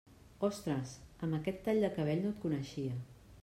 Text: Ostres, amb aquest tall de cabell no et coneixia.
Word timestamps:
Ostres, 0.47 0.93
amb 1.27 1.39
aquest 1.41 1.61
tall 1.67 1.85
de 1.87 1.91
cabell 1.99 2.25
no 2.27 2.33
et 2.35 2.43
coneixia. 2.47 2.99